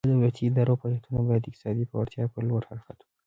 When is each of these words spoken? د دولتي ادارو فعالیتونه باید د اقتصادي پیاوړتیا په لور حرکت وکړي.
د 0.03 0.05
دولتي 0.13 0.43
ادارو 0.47 0.79
فعالیتونه 0.81 1.19
باید 1.27 1.41
د 1.43 1.47
اقتصادي 1.49 1.83
پیاوړتیا 1.89 2.23
په 2.33 2.39
لور 2.47 2.61
حرکت 2.69 2.97
وکړي. 2.99 3.13